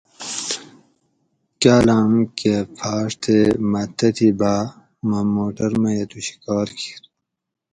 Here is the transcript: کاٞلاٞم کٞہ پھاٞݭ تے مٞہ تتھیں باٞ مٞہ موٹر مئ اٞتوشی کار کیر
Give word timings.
کاٞلاٞم 1.61 2.13
کٞہ 2.37 2.55
پھاٞݭ 2.75 3.09
تے 3.23 3.37
مٞہ 3.71 3.83
تتھیں 3.97 4.33
باٞ 4.39 4.63
مٞہ 5.09 5.19
موٹر 5.33 5.71
مئ 5.81 5.95
اٞتوشی 6.01 6.35
کار 6.43 6.67
کیر 6.79 7.01